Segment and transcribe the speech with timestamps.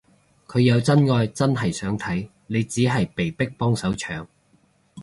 [0.47, 4.25] 佢有真愛真係想睇，你只係被逼幫手搶